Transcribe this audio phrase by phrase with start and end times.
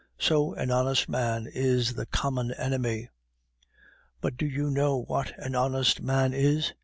[0.17, 3.11] So an honest man is the common enemy.
[4.19, 6.73] "But do you know what an honest man is?